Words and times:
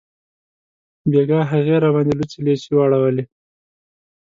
بیګاه 1.11 1.47
هغې 1.51 1.75
راباندې 1.83 2.13
لوڅې 2.17 2.39
لیچې 2.45 2.71
واړولې 2.75 3.23